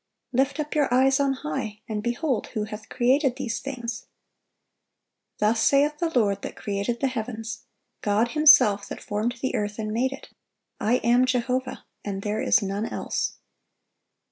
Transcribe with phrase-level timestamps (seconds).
[0.33, 4.07] Lift up your eyes on high, and behold who hath created these things."
[5.37, 7.65] "Thus saith the Lord that created the heavens;
[8.01, 10.29] God Himself that formed the earth and made it:...
[10.79, 13.33] I am Jehovah; and there is none else."